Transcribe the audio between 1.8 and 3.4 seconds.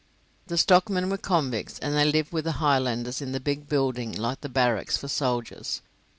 they lived with the Highlanders in a